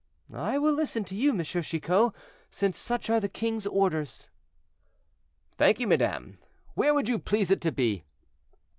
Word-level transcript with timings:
"I 0.33 0.57
will 0.57 0.73
listen 0.73 1.03
to 1.03 1.15
you, 1.15 1.29
M. 1.29 1.43
Chicot, 1.43 2.13
since 2.49 2.79
such 2.79 3.11
are 3.11 3.19
the 3.19 3.29
king's 3.29 3.67
orders." 3.67 4.29
"Thank 5.59 5.79
you, 5.79 5.85
madame; 5.85 6.39
where 6.73 6.95
would 6.95 7.07
you 7.07 7.19
please 7.19 7.51
it 7.51 7.61
to 7.61 7.71
be?" 7.71 8.03